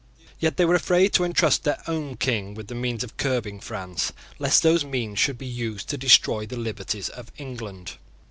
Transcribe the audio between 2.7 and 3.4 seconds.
means of